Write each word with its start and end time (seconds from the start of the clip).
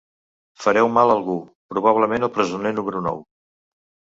Fareu 0.63 0.87
mal 0.95 1.09
a 1.13 1.17
algú, 1.17 1.35
probablement 1.73 2.27
al 2.29 2.33
presoner 2.39 2.73
número 2.81 3.07
nou. 3.11 3.25